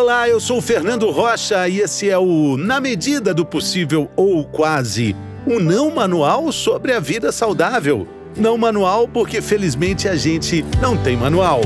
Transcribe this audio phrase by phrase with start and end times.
[0.00, 4.44] Olá, eu sou o Fernando Rocha e esse é o Na Medida do Possível ou
[4.44, 8.06] Quase, um não manual sobre a vida saudável.
[8.36, 11.60] Não manual porque felizmente a gente não tem manual.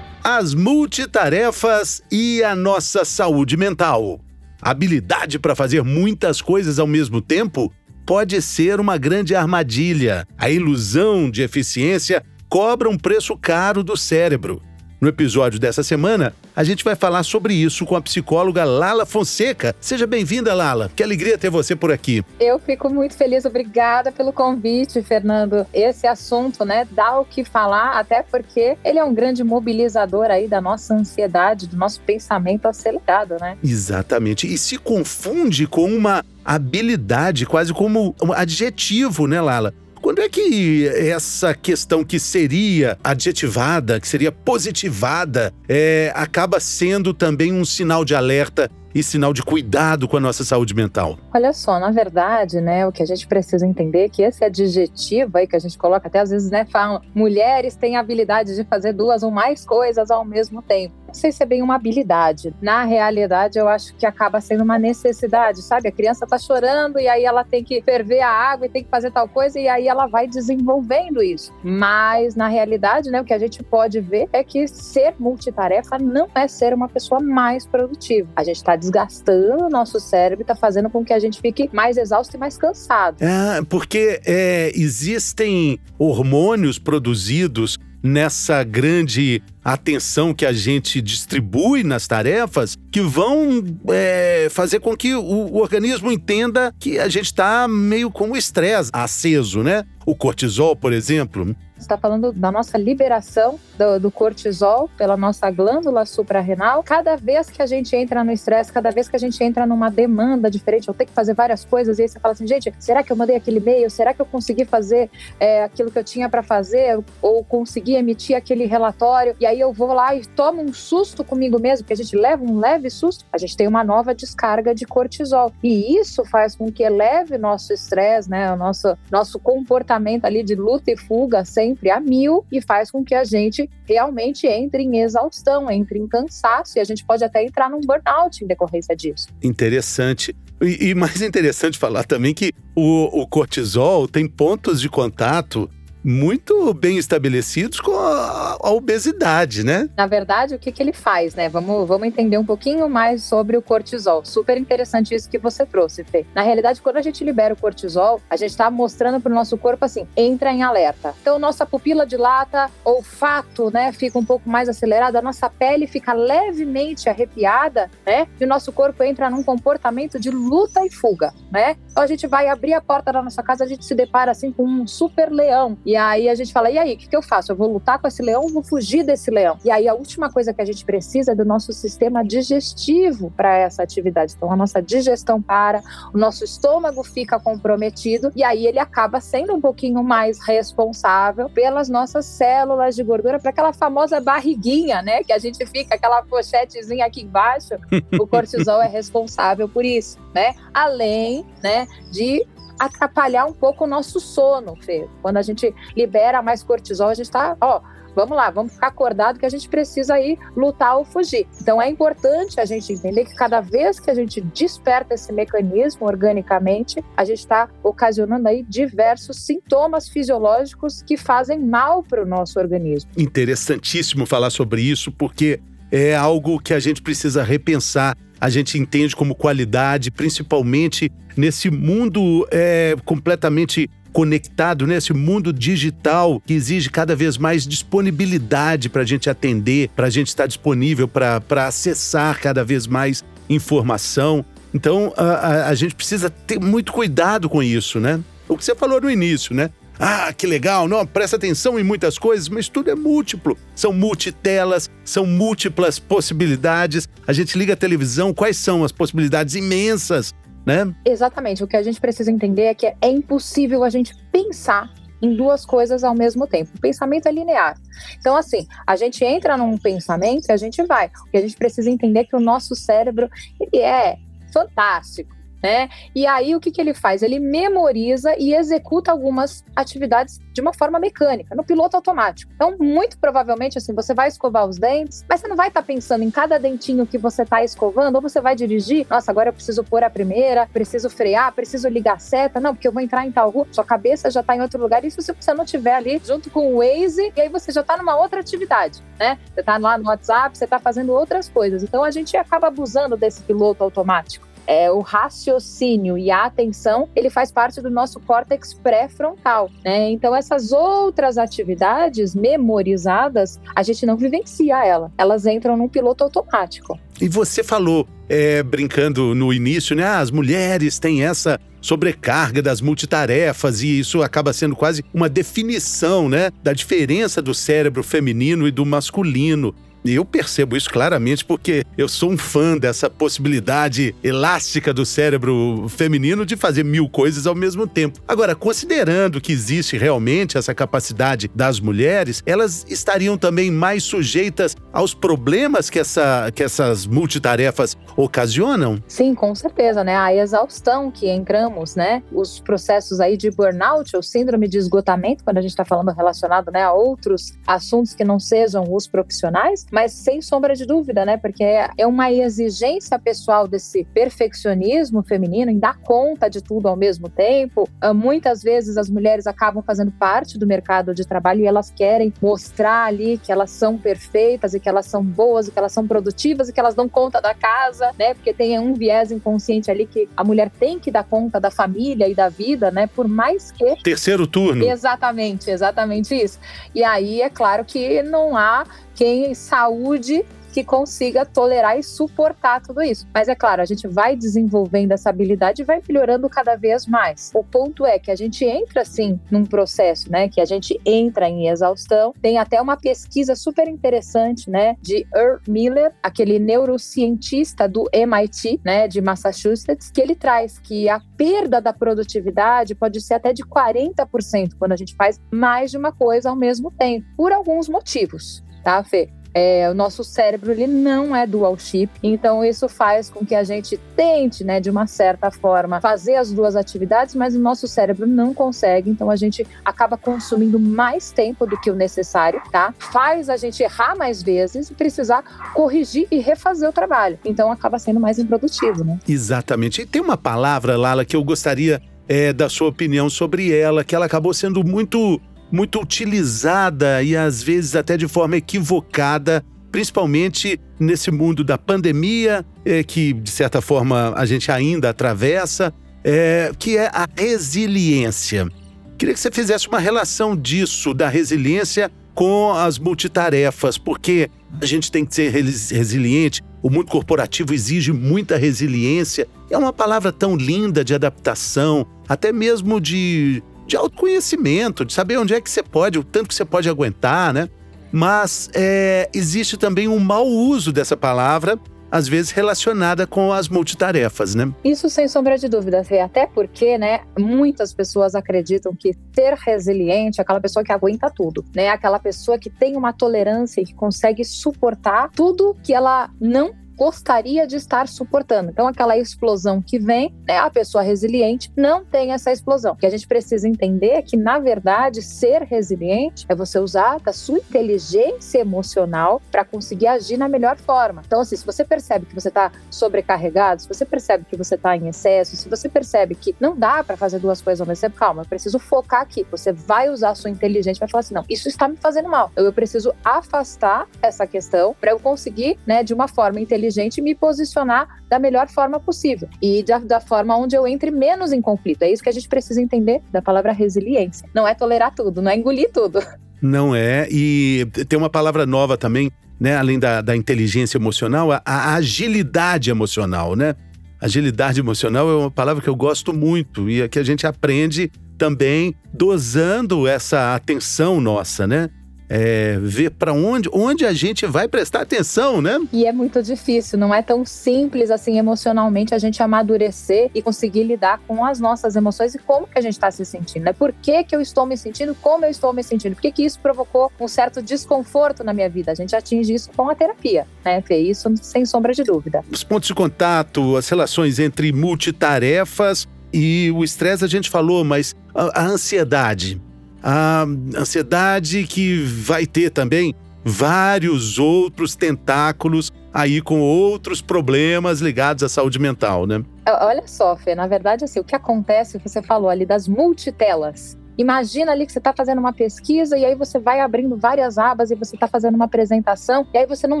[0.24, 4.18] As multitarefas e a nossa saúde mental.
[4.60, 7.72] habilidade para fazer muitas coisas ao mesmo tempo
[8.04, 10.26] pode ser uma grande armadilha.
[10.36, 14.62] A ilusão de eficiência cobra um preço caro do cérebro.
[15.00, 19.72] No episódio dessa semana, a gente vai falar sobre isso com a psicóloga Lala Fonseca.
[19.80, 20.90] Seja bem-vinda, Lala.
[20.96, 22.24] Que alegria ter você por aqui.
[22.40, 23.44] Eu fico muito feliz.
[23.44, 25.64] Obrigada pelo convite, Fernando.
[25.72, 30.48] Esse assunto, né, dá o que falar, até porque ele é um grande mobilizador aí
[30.48, 33.56] da nossa ansiedade, do nosso pensamento acelerado, né?
[33.62, 34.52] Exatamente.
[34.52, 39.72] E se confunde com uma habilidade, quase como um adjetivo, né, Lala?
[40.00, 47.52] Quando é que essa questão que seria adjetivada, que seria positivada, é, acaba sendo também
[47.52, 51.18] um sinal de alerta e sinal de cuidado com a nossa saúde mental?
[51.34, 55.36] Olha só, na verdade, né, o que a gente precisa entender é que esse adjetivo
[55.36, 58.64] aí que a gente coloca até às vezes, né, falam, mulheres têm a habilidade de
[58.64, 60.94] fazer duas ou mais coisas ao mesmo tempo.
[61.08, 62.54] Não sei se é bem uma habilidade.
[62.60, 65.88] Na realidade, eu acho que acaba sendo uma necessidade, sabe?
[65.88, 68.90] A criança tá chorando e aí ela tem que ferver a água e tem que
[68.90, 71.52] fazer tal coisa e aí ela vai desenvolvendo isso.
[71.64, 76.28] Mas na realidade, né, o que a gente pode ver é que ser multitarefa não
[76.34, 78.28] é ser uma pessoa mais produtiva.
[78.36, 81.96] A gente está desgastando o nosso cérebro está fazendo com que a gente fique mais
[81.96, 83.22] exausto e mais cansado.
[83.22, 92.76] É, porque é, existem hormônios produzidos nessa grande atenção que a gente distribui nas tarefas
[92.90, 98.10] que vão é, fazer com que o, o, organismo entenda que a gente está meio
[98.10, 99.84] com o estresse aceso, né?
[100.06, 106.04] O cortisol, por exemplo, está falando da nossa liberação do, do, cortisol pela nossa glândula
[106.04, 106.82] suprarrenal.
[106.82, 109.90] Cada vez que a gente entra no estresse, cada vez que a gente entra numa
[109.90, 113.02] demanda diferente, eu tenho que fazer várias coisas, e aí você fala assim, gente, será
[113.02, 113.90] que eu mandei aquele e-mail?
[113.90, 116.98] Será que eu consegui fazer é, aquilo que eu tinha para fazer?
[117.22, 119.34] Ou consegui emitir aquele relatório?
[119.40, 122.42] E aí eu vou lá e tomo um susto comigo mesmo, que a gente leva
[122.42, 125.52] um leve susto, a gente tem uma nova descarga de cortisol.
[125.62, 128.52] E isso faz com que eleve nosso estresse, né?
[128.52, 132.90] O nosso, nosso comportamento ali de luta e fuga sem sempre a mil e faz
[132.90, 137.24] com que a gente realmente entre em exaustão, entre em cansaço e a gente pode
[137.24, 139.28] até entrar num burnout em decorrência disso.
[139.42, 140.34] Interessante.
[140.60, 145.68] E, e mais interessante falar também que o, o cortisol tem pontos de contato
[146.08, 149.90] muito bem estabelecidos com a, a, obesidade, né?
[149.94, 151.50] Na verdade, o que, que ele faz, né?
[151.50, 154.24] Vamos, vamos entender um pouquinho mais sobre o cortisol.
[154.24, 156.24] Super interessante isso que você trouxe, Fê.
[156.34, 159.58] Na realidade, quando a gente libera o cortisol, a gente está mostrando para o nosso
[159.58, 161.14] corpo assim, entra em alerta.
[161.20, 166.14] Então, nossa pupila dilata, olfato, né, fica um pouco mais acelerado, a nossa pele fica
[166.14, 168.26] levemente arrepiada, né?
[168.40, 171.76] E o nosso corpo entra num comportamento de luta e fuga, né?
[171.90, 174.50] Então, a gente vai abrir a porta da nossa casa, a gente se depara assim
[174.50, 177.22] com um super leão e aí a gente fala: e aí, o que, que eu
[177.22, 177.52] faço?
[177.52, 179.58] Eu vou lutar com esse leão ou vou fugir desse leão?
[179.64, 183.56] E aí a última coisa que a gente precisa é do nosso sistema digestivo para
[183.56, 184.34] essa atividade.
[184.36, 185.82] Então a nossa digestão para,
[186.12, 191.88] o nosso estômago fica comprometido e aí ele acaba sendo um pouquinho mais responsável pelas
[191.88, 195.22] nossas células de gordura, para aquela famosa barriguinha, né?
[195.22, 197.74] Que a gente fica, aquela pochetezinha aqui embaixo.
[198.18, 200.54] o cortisol é responsável por isso, né?
[200.72, 202.46] Além, né, de
[202.78, 205.08] atrapalhar um pouco o nosso sono, Fê.
[205.22, 207.80] Quando a gente libera mais cortisol, a gente está, ó,
[208.14, 211.46] vamos lá, vamos ficar acordado que a gente precisa ir lutar ou fugir.
[211.60, 216.06] Então é importante a gente entender que cada vez que a gente desperta esse mecanismo
[216.06, 222.58] organicamente, a gente está ocasionando aí diversos sintomas fisiológicos que fazem mal para o nosso
[222.58, 223.10] organismo.
[223.16, 225.60] Interessantíssimo falar sobre isso, porque
[225.90, 232.46] é algo que a gente precisa repensar a gente entende como qualidade, principalmente nesse mundo
[232.50, 235.18] é, completamente conectado, nesse né?
[235.18, 240.28] mundo digital que exige cada vez mais disponibilidade para a gente atender, para a gente
[240.28, 244.44] estar disponível para acessar cada vez mais informação.
[244.74, 248.20] Então a, a, a gente precisa ter muito cuidado com isso, né?
[248.48, 249.70] O que você falou no início, né?
[250.00, 253.56] Ah, que legal, não, presta atenção em muitas coisas, mas tudo é múltiplo.
[253.74, 257.08] São multitelas, são múltiplas possibilidades.
[257.26, 260.32] A gente liga a televisão, quais são as possibilidades imensas,
[260.64, 260.94] né?
[261.04, 261.64] Exatamente.
[261.64, 264.88] O que a gente precisa entender é que é impossível a gente pensar
[265.20, 266.70] em duas coisas ao mesmo tempo.
[266.76, 267.74] O pensamento é linear.
[268.20, 271.10] Então, assim, a gente entra num pensamento e a gente vai.
[271.26, 273.28] O que a gente precisa entender é que o nosso cérebro,
[273.58, 274.16] ele é
[274.52, 275.88] fantástico né?
[276.14, 277.22] E aí o que, que ele faz?
[277.22, 282.50] Ele memoriza e executa algumas atividades de uma forma mecânica, no piloto automático.
[282.54, 285.86] Então, muito provavelmente, assim, você vai escovar os dentes, mas você não vai estar tá
[285.86, 289.52] pensando em cada dentinho que você está escovando, ou você vai dirigir, nossa, agora eu
[289.52, 293.24] preciso pôr a primeira, preciso frear, preciso ligar a seta, não, porque eu vou entrar
[293.24, 295.94] em tal rua, sua cabeça já está em outro lugar, isso se você não estiver
[295.94, 299.38] ali junto com o Waze, e aí você já está numa outra atividade, né?
[299.54, 301.82] Você está lá no WhatsApp, você está fazendo outras coisas.
[301.82, 307.30] Então, a gente acaba abusando desse piloto automático é, o raciocínio e a atenção, ele
[307.30, 310.10] faz parte do nosso córtex pré-frontal, né?
[310.10, 316.98] Então essas outras atividades memorizadas, a gente não vivencia ela, elas entram num piloto automático.
[317.18, 320.04] E você falou, é, brincando no início, né?
[320.04, 326.28] Ah, as mulheres têm essa sobrecarga das multitarefas e isso acaba sendo quase uma definição,
[326.28, 329.74] né, da diferença do cérebro feminino e do masculino.
[330.14, 336.44] Eu percebo isso claramente porque eu sou um fã dessa possibilidade elástica do cérebro feminino
[336.44, 338.20] de fazer mil coisas ao mesmo tempo.
[338.26, 345.14] Agora, considerando que existe realmente essa capacidade das mulheres, elas estariam também mais sujeitas aos
[345.14, 349.02] problemas que, essa, que essas multitarefas ocasionam?
[349.06, 350.16] Sim, com certeza, né?
[350.16, 352.22] A exaustão que entramos, né?
[352.32, 356.70] Os processos aí de burnout, ou síndrome de esgotamento, quando a gente está falando relacionado
[356.70, 361.36] né, a outros assuntos que não sejam os profissionais, mas sem sombra de dúvida, né?
[361.36, 367.28] Porque é uma exigência pessoal desse perfeccionismo feminino em dar conta de tudo ao mesmo
[367.28, 367.88] tempo.
[368.00, 372.32] Ah, muitas vezes as mulheres acabam fazendo parte do mercado de trabalho e elas querem
[372.40, 376.06] mostrar ali que elas são perfeitas e que elas são boas e que elas são
[376.06, 378.34] produtivas e que elas dão conta da casa, né?
[378.34, 382.28] Porque tem um viés inconsciente ali que a mulher tem que dar conta da família
[382.28, 383.08] e da vida, né?
[383.08, 383.96] Por mais que.
[384.00, 384.84] Terceiro turno.
[384.84, 386.60] Exatamente, exatamente isso.
[386.94, 388.84] E aí é claro que não há
[389.18, 393.26] quem saúde que consiga tolerar e suportar tudo isso.
[393.34, 397.50] Mas é claro, a gente vai desenvolvendo essa habilidade e vai melhorando cada vez mais.
[397.52, 401.48] O ponto é que a gente entra assim num processo, né, que a gente entra
[401.48, 402.32] em exaustão.
[402.40, 409.08] Tem até uma pesquisa super interessante, né, de Earl Miller, aquele neurocientista do MIT, né,
[409.08, 414.76] de Massachusetts, que ele traz que a perda da produtividade pode ser até de 40%
[414.78, 419.04] quando a gente faz mais de uma coisa ao mesmo tempo, por alguns motivos tá,
[419.04, 419.28] Fê?
[419.52, 423.64] É, o nosso cérebro ele não é dual chip, então isso faz com que a
[423.64, 428.26] gente tente, né, de uma certa forma, fazer as duas atividades, mas o nosso cérebro
[428.26, 432.94] não consegue, então a gente acaba consumindo mais tempo do que o necessário, tá?
[432.98, 435.42] Faz a gente errar mais vezes e precisar
[435.74, 439.18] corrigir e refazer o trabalho, então acaba sendo mais improdutivo, né?
[439.26, 440.02] Exatamente.
[440.02, 444.14] E tem uma palavra, Lala, que eu gostaria é, da sua opinião sobre ela, que
[444.14, 451.30] ela acabou sendo muito muito utilizada e às vezes até de forma equivocada, principalmente nesse
[451.30, 455.92] mundo da pandemia, é, que de certa forma a gente ainda atravessa,
[456.24, 458.68] é, que é a resiliência.
[459.16, 464.48] Queria que você fizesse uma relação disso, da resiliência com as multitarefas, porque
[464.80, 466.62] a gente tem que ser resiliente.
[466.80, 469.48] O mundo corporativo exige muita resiliência.
[469.68, 475.54] É uma palavra tão linda de adaptação, até mesmo de de autoconhecimento, de saber onde
[475.54, 477.68] é que você pode, o tanto que você pode aguentar, né?
[478.12, 481.78] Mas é, existe também um mau uso dessa palavra,
[482.10, 484.72] às vezes relacionada com as multitarefas, né?
[484.84, 490.42] Isso sem sombra de dúvida, até porque, né, muitas pessoas acreditam que ser resiliente é
[490.42, 491.88] aquela pessoa que aguenta tudo, né?
[491.88, 497.64] Aquela pessoa que tem uma tolerância e que consegue suportar tudo que ela não gostaria
[497.64, 498.70] de estar suportando.
[498.70, 502.94] Então, aquela explosão que vem, né, a pessoa resiliente não tem essa explosão.
[502.94, 507.20] O que a gente precisa entender é que, na verdade, ser resiliente é você usar
[507.20, 511.22] da sua inteligência emocional para conseguir agir na melhor forma.
[511.24, 514.96] Então, assim, se você percebe que você está sobrecarregado, se você percebe que você está
[514.96, 518.16] em excesso, se você percebe que não dá para fazer duas coisas ao mesmo tempo,
[518.16, 519.46] calma, eu preciso focar aqui.
[519.52, 522.50] Você vai usar a sua inteligência para falar assim: não, isso está me fazendo mal.
[522.56, 527.34] Eu preciso afastar essa questão para eu conseguir, né, de uma forma inteligente inteligente me
[527.34, 532.02] posicionar da melhor forma possível e da, da forma onde eu entre menos em conflito.
[532.02, 534.48] É isso que a gente precisa entender da palavra resiliência.
[534.54, 536.20] Não é tolerar tudo, não é engolir tudo.
[536.60, 537.28] Não é.
[537.30, 539.30] E tem uma palavra nova também,
[539.60, 539.76] né?
[539.76, 543.76] Além da, da inteligência emocional, a, a agilidade emocional, né?
[544.20, 548.10] Agilidade emocional é uma palavra que eu gosto muito e é que a gente aprende
[548.36, 551.88] também dosando essa atenção nossa, né?
[552.28, 555.78] É, ver para onde, onde a gente vai prestar atenção, né?
[555.92, 560.84] E é muito difícil, não é tão simples assim emocionalmente a gente amadurecer e conseguir
[560.84, 563.72] lidar com as nossas emoções e como que a gente está se sentindo, né?
[563.72, 566.44] Por que, que eu estou me sentindo, como eu estou me sentindo, por que, que
[566.44, 568.92] isso provocou um certo desconforto na minha vida?
[568.92, 570.98] A gente atinge isso com a terapia, né, Fê?
[570.98, 572.44] Isso sem sombra de dúvida.
[572.50, 578.14] Os pontos de contato, as relações entre multitarefas e o estresse a gente falou, mas
[578.34, 579.60] a, a ansiedade,
[580.02, 580.44] a
[580.76, 583.14] ansiedade que vai ter também
[583.44, 589.42] vários outros tentáculos aí com outros problemas ligados à saúde mental, né?
[589.66, 593.96] Olha só, Fê, na verdade, assim, o que acontece, você falou ali das multitelas.
[594.18, 597.92] Imagina ali que você está fazendo uma pesquisa e aí você vai abrindo várias abas
[597.92, 600.00] e você está fazendo uma apresentação e aí você não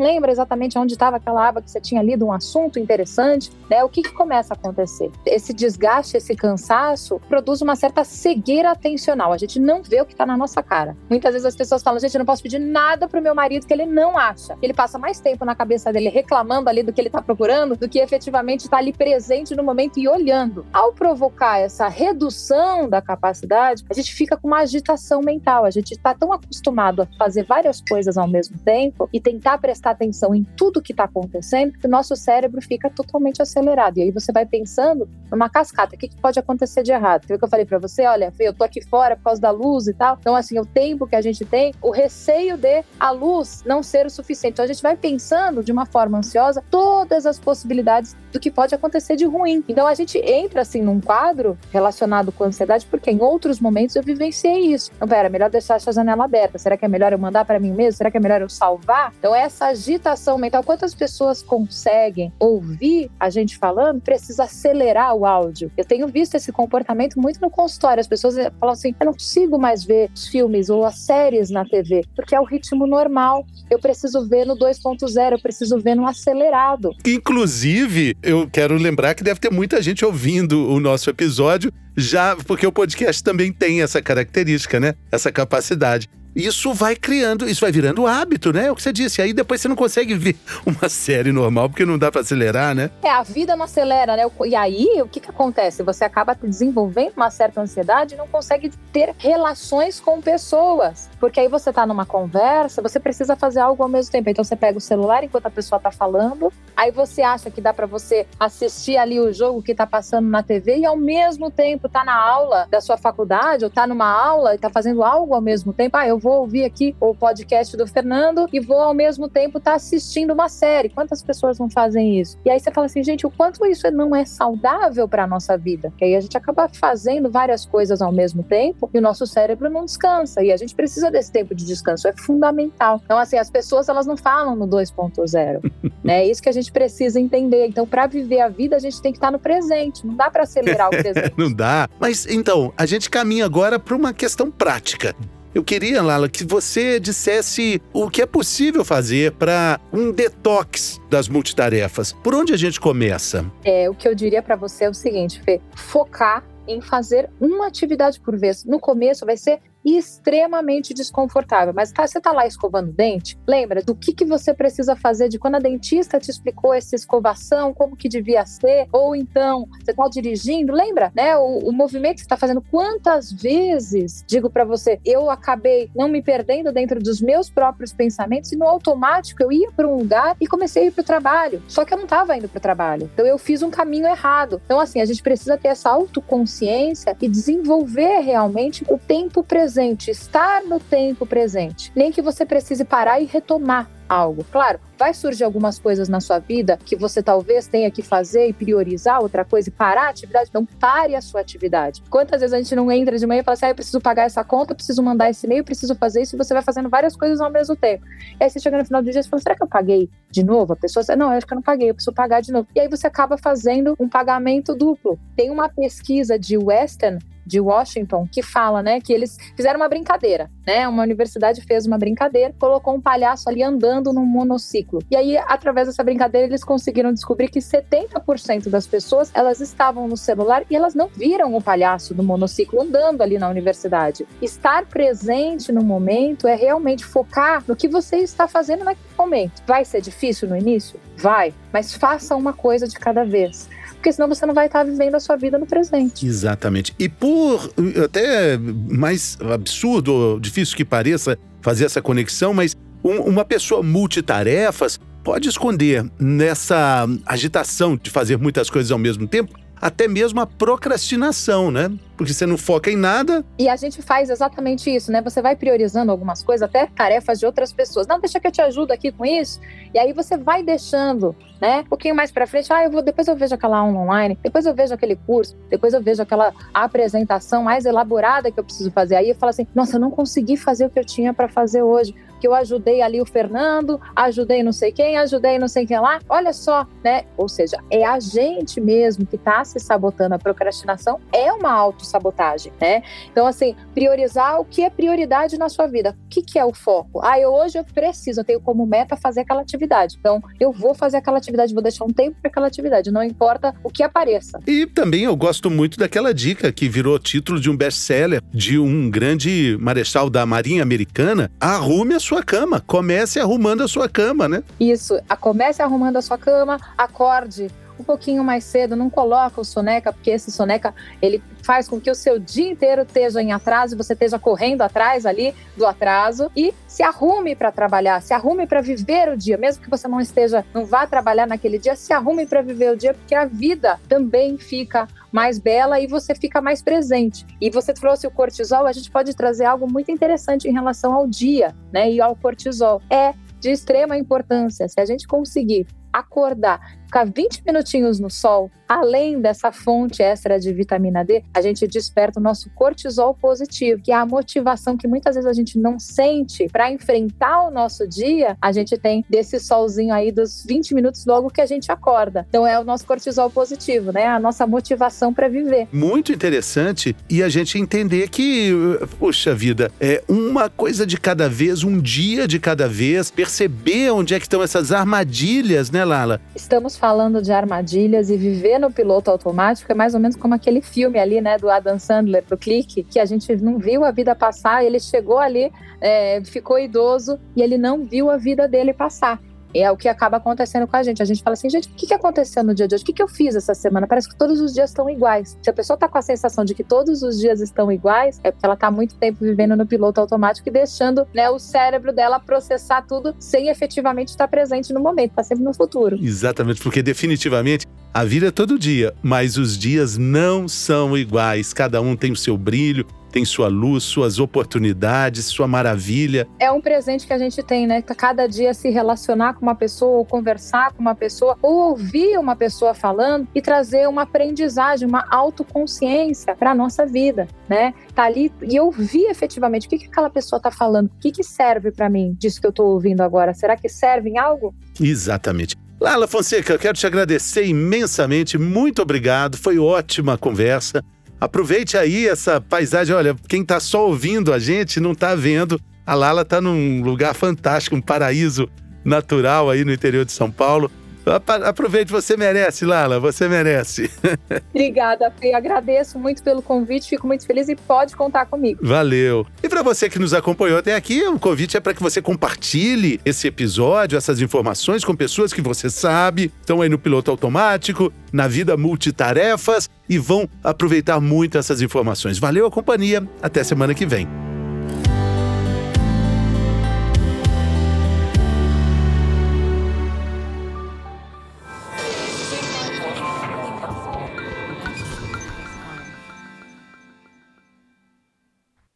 [0.00, 3.84] lembra exatamente onde estava aquela aba que você tinha lido um assunto interessante, né?
[3.84, 5.10] O que, que começa a acontecer?
[5.24, 9.32] Esse desgaste, esse cansaço produz uma certa cegueira atencional.
[9.32, 10.96] A gente não vê o que está na nossa cara.
[11.08, 13.72] Muitas vezes as pessoas falam, gente, eu não posso pedir nada pro meu marido que
[13.72, 14.58] ele não acha.
[14.60, 17.88] Ele passa mais tempo na cabeça dele reclamando ali do que ele está procurando do
[17.88, 20.66] que efetivamente estar tá ali presente no momento e olhando.
[20.72, 25.64] Ao provocar essa redução da capacidade, a gente gente fica com uma agitação mental.
[25.64, 29.90] A gente está tão acostumado a fazer várias coisas ao mesmo tempo e tentar prestar
[29.90, 33.98] atenção em tudo que está acontecendo que o nosso cérebro fica totalmente acelerado.
[33.98, 37.22] E aí você vai pensando numa cascata: o que, que pode acontecer de errado?
[37.22, 38.06] Você viu que eu falei para você?
[38.06, 40.16] Olha, eu tô aqui fora por causa da luz e tal.
[40.18, 44.06] Então, assim, o tempo que a gente tem, o receio de a luz não ser
[44.06, 44.54] o suficiente.
[44.54, 48.74] Então, a gente vai pensando de uma forma ansiosa todas as possibilidades do que pode
[48.74, 49.62] acontecer de ruim.
[49.68, 54.02] Então, a gente entra, assim, num quadro relacionado com ansiedade, porque em outros momentos eu
[54.02, 54.90] vivenciei isso.
[54.96, 56.58] Então, pera, é melhor deixar essa janela aberta.
[56.58, 57.98] Será que é melhor eu mandar para mim mesmo?
[57.98, 59.12] Será que é melhor eu salvar?
[59.18, 65.70] Então, essa agitação mental, quantas pessoas conseguem ouvir a gente falando, precisa acelerar o áudio.
[65.76, 68.00] Eu tenho visto esse comportamento muito no consultório.
[68.00, 71.64] As pessoas falam assim: eu não consigo mais ver os filmes ou as séries na
[71.64, 73.44] TV, porque é o ritmo normal.
[73.70, 76.90] Eu preciso ver no 2.0, eu preciso ver no acelerado.
[77.06, 82.66] Inclusive, eu quero lembrar que deve ter muita gente ouvindo o nosso episódio já, porque
[82.66, 84.94] o podcast também tem essa característica, né?
[85.10, 88.66] Essa capacidade isso vai criando, isso vai virando hábito, né?
[88.66, 89.20] É o que você disse.
[89.20, 92.90] Aí depois você não consegue ver uma série normal, porque não dá para acelerar, né?
[93.02, 94.24] É, a vida não acelera, né?
[94.46, 95.82] E aí, o que que acontece?
[95.82, 101.10] Você acaba desenvolvendo uma certa ansiedade e não consegue ter relações com pessoas.
[101.18, 104.30] Porque aí você tá numa conversa, você precisa fazer algo ao mesmo tempo.
[104.30, 107.72] Então você pega o celular enquanto a pessoa tá falando, aí você acha que dá
[107.72, 111.88] para você assistir ali o jogo que tá passando na TV e ao mesmo tempo
[111.88, 115.40] tá na aula da sua faculdade ou tá numa aula e tá fazendo algo ao
[115.40, 115.96] mesmo tempo.
[115.96, 119.74] Ah, eu vou ouvir aqui o podcast do Fernando e vou ao mesmo tempo tá
[119.74, 120.88] assistindo uma série.
[120.88, 122.38] Quantas pessoas não fazem isso?
[122.44, 125.92] E aí você fala assim, gente, o quanto isso não é saudável para nossa vida?
[125.96, 129.68] Que aí a gente acaba fazendo várias coisas ao mesmo tempo e o nosso cérebro
[129.68, 130.42] não descansa.
[130.42, 133.00] E a gente precisa desse tempo de descanso, é fundamental.
[133.04, 135.70] Então, assim, as pessoas elas não falam no 2.0.
[136.04, 136.24] né?
[136.24, 137.66] É isso que a gente precisa entender.
[137.66, 140.06] Então, para viver a vida, a gente tem que estar tá no presente.
[140.06, 141.34] Não dá para acelerar o presente.
[141.36, 141.88] não dá.
[141.98, 145.14] Mas então, a gente caminha agora para uma questão prática.
[145.54, 151.28] Eu queria, Lala, que você dissesse o que é possível fazer para um detox das
[151.28, 152.12] multitarefas.
[152.12, 153.44] Por onde a gente começa?
[153.64, 157.66] É, o que eu diria para você é o seguinte, Fê, focar em fazer uma
[157.66, 158.64] atividade por vez.
[158.64, 161.72] No começo vai ser extremamente desconfortável.
[161.74, 165.28] Mas tá, você tá lá escovando o dente, lembra do que, que você precisa fazer,
[165.28, 169.94] de quando a dentista te explicou essa escovação, como que devia ser, ou então você
[169.94, 171.36] tá dirigindo, lembra, né?
[171.36, 176.08] O, o movimento que você tá fazendo, quantas vezes, digo para você, eu acabei não
[176.08, 180.36] me perdendo dentro dos meus próprios pensamentos e no automático eu ia para um lugar
[180.40, 181.62] e comecei a ir para o trabalho.
[181.68, 183.10] Só que eu não estava indo para o trabalho.
[183.12, 184.60] Então eu fiz um caminho errado.
[184.64, 190.10] Então, assim, a gente precisa ter essa autoconsciência e desenvolver realmente o tempo presente presente,
[190.10, 191.92] estar no tempo presente.
[191.94, 194.44] Nem que você precise parar e retomar algo.
[194.50, 198.52] Claro, vai surgir algumas coisas na sua vida que você talvez tenha que fazer e
[198.52, 200.48] priorizar outra coisa e parar a atividade.
[200.48, 202.02] Então, pare a sua atividade.
[202.10, 204.24] Quantas vezes a gente não entra de manhã e fala assim: ah, eu preciso pagar
[204.24, 207.40] essa conta, preciso mandar esse e-mail, preciso fazer isso, e você vai fazendo várias coisas
[207.40, 208.04] ao mesmo tempo.
[208.40, 210.42] E aí você chega no final do dia e fala: será que eu paguei de
[210.42, 210.72] novo?
[210.72, 212.66] A pessoa diz: não, eu acho que eu não paguei, eu preciso pagar de novo.
[212.74, 215.18] E aí você acaba fazendo um pagamento duplo.
[215.36, 217.18] Tem uma pesquisa de Weston
[217.48, 220.86] de Washington que fala, né, que eles fizeram uma brincadeira, né?
[220.86, 225.02] Uma universidade fez uma brincadeira, colocou um palhaço ali andando num monociclo.
[225.10, 230.16] E aí, através dessa brincadeira, eles conseguiram descobrir que 70% das pessoas, elas estavam no
[230.16, 234.26] celular e elas não viram o palhaço do monociclo andando ali na universidade.
[234.42, 239.62] Estar presente no momento é realmente focar no que você está fazendo naquele momento.
[239.66, 241.00] Vai ser difícil no início?
[241.16, 245.14] Vai, mas faça uma coisa de cada vez porque senão você não vai estar vivendo
[245.14, 246.26] a sua vida no presente.
[246.26, 246.94] Exatamente.
[246.98, 247.70] E por
[248.04, 255.48] até mais absurdo, difícil que pareça fazer essa conexão, mas um, uma pessoa multitarefas pode
[255.48, 261.90] esconder nessa agitação de fazer muitas coisas ao mesmo tempo até mesmo a procrastinação, né?
[262.18, 263.44] Porque você não foca em nada.
[263.56, 265.22] E a gente faz exatamente isso, né?
[265.22, 268.08] Você vai priorizando algumas coisas, até tarefas de outras pessoas.
[268.08, 269.60] Não, deixa que eu te ajudo aqui com isso.
[269.94, 271.78] E aí você vai deixando, né?
[271.80, 274.66] Um pouquinho mais para frente, ah, eu vou, depois eu vejo aquela aula online, depois
[274.66, 279.14] eu vejo aquele curso, depois eu vejo aquela apresentação mais elaborada que eu preciso fazer.
[279.14, 281.82] Aí eu falo assim: "Nossa, eu não consegui fazer o que eu tinha para fazer
[281.82, 285.98] hoje" que eu ajudei ali o Fernando, ajudei não sei quem, ajudei não sei quem
[285.98, 286.20] lá.
[286.28, 287.24] Olha só, né?
[287.36, 290.34] Ou seja, é a gente mesmo que está se sabotando.
[290.34, 291.72] A procrastinação é uma
[292.08, 293.02] autossabotagem, né?
[293.30, 296.16] Então, assim, priorizar o que é prioridade na sua vida.
[296.24, 297.20] O que, que é o foco?
[297.22, 300.16] Ah, eu, hoje eu preciso, eu tenho como meta fazer aquela atividade.
[300.18, 303.74] Então, eu vou fazer aquela atividade, vou deixar um tempo para aquela atividade, não importa
[303.84, 304.58] o que apareça.
[304.66, 309.10] E também eu gosto muito daquela dica que virou título de um best-seller de um
[309.10, 311.50] grande marechal da Marinha Americana.
[311.60, 312.82] Arrume a sua cama.
[312.86, 314.62] Comece arrumando a sua cama, né?
[314.80, 315.20] Isso.
[315.28, 317.68] A comece arrumando a sua cama, acorde
[317.98, 322.10] um pouquinho mais cedo, não coloca o soneca, porque esse soneca ele faz com que
[322.10, 326.72] o seu dia inteiro esteja em atraso, você esteja correndo atrás ali do atraso e
[326.86, 330.64] se arrume para trabalhar, se arrume para viver o dia, mesmo que você não esteja,
[330.72, 334.56] não vá trabalhar naquele dia, se arrume para viver o dia, porque a vida também
[334.56, 337.46] fica mais bela e você fica mais presente.
[337.60, 341.26] E você trouxe o cortisol, a gente pode trazer algo muito interessante em relação ao
[341.26, 342.10] dia, né?
[342.10, 343.02] E ao cortisol.
[343.10, 344.88] É de extrema importância.
[344.88, 350.72] Se a gente conseguir acordar ficar 20 minutinhos no sol, além dessa fonte extra de
[350.72, 355.34] vitamina D, a gente desperta o nosso cortisol positivo, que é a motivação que muitas
[355.34, 360.12] vezes a gente não sente para enfrentar o nosso dia, a gente tem desse solzinho
[360.14, 362.46] aí dos 20 minutos logo que a gente acorda.
[362.48, 364.26] Então é o nosso cortisol positivo, né?
[364.26, 365.88] A nossa motivação para viver.
[365.92, 368.70] Muito interessante e a gente entender que,
[369.18, 374.34] poxa vida, é uma coisa de cada vez, um dia de cada vez, perceber onde
[374.34, 376.40] é que estão essas armadilhas, né, Lala?
[376.54, 380.82] Estamos falando de armadilhas e viver no piloto automático é mais ou menos como aquele
[380.82, 384.34] filme ali, né, do Adam Sandler, do Clique, que a gente não viu a vida
[384.34, 389.40] passar, ele chegou ali, é, ficou idoso e ele não viu a vida dele passar.
[389.74, 391.22] É o que acaba acontecendo com a gente.
[391.22, 393.04] A gente fala assim, gente, o que aconteceu no dia de hoje?
[393.04, 394.06] O que eu fiz essa semana?
[394.06, 395.56] Parece que todos os dias estão iguais.
[395.62, 398.50] Se a pessoa está com a sensação de que todos os dias estão iguais, é
[398.50, 402.40] porque ela está muito tempo vivendo no piloto automático e deixando né, o cérebro dela
[402.40, 406.18] processar tudo sem efetivamente estar presente no momento, está sempre no futuro.
[406.20, 411.72] Exatamente, porque definitivamente a vida é todo dia, mas os dias não são iguais.
[411.72, 416.48] Cada um tem o seu brilho, tem sua luz, suas oportunidades, sua maravilha.
[416.58, 418.02] É um presente que a gente tem, né?
[418.02, 422.56] Cada dia se relacionar com uma pessoa, ou conversar com uma pessoa, ou ouvir uma
[422.56, 427.94] pessoa falando e trazer uma aprendizagem, uma autoconsciência para a nossa vida, né?
[428.14, 431.44] Tá ali e ouvir efetivamente o que, que aquela pessoa está falando, o que, que
[431.44, 433.54] serve para mim disso que eu estou ouvindo agora.
[433.54, 434.74] Será que serve em algo?
[435.00, 435.76] Exatamente.
[436.00, 441.04] Lala Fonseca, eu quero te agradecer imensamente, muito obrigado, foi ótima conversa.
[441.40, 443.14] Aproveite aí essa paisagem.
[443.14, 445.80] Olha, quem está só ouvindo a gente não está vendo.
[446.06, 448.68] A Lala está num lugar fantástico, um paraíso
[449.04, 450.90] natural aí no interior de São Paulo.
[451.36, 454.10] Aproveite, você merece, Lala, você merece.
[454.70, 455.54] Obrigada, Fê.
[455.54, 458.80] Agradeço muito pelo convite, fico muito feliz e pode contar comigo.
[458.82, 459.46] Valeu.
[459.62, 463.20] E para você que nos acompanhou até aqui, o convite é para que você compartilhe
[463.24, 468.48] esse episódio, essas informações com pessoas que você sabe, estão aí no piloto automático, na
[468.48, 472.38] vida multitarefas e vão aproveitar muito essas informações.
[472.38, 474.47] Valeu a companhia, até semana que vem.